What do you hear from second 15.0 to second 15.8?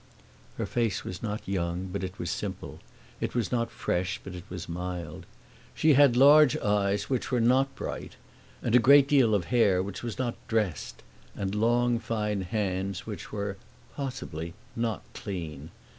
clean.